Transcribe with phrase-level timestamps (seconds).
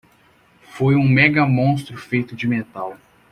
[0.63, 2.97] Foi um mega monstro feito de metal.